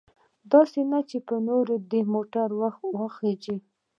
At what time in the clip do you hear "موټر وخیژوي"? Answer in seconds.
2.13-3.57